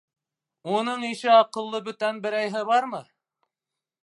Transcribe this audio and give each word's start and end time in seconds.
Уның 0.77 1.05
ише 1.11 1.29
аҡыллы 1.35 1.83
бүтән 1.89 2.25
берәйһе 2.27 2.65
бармы? 2.71 3.07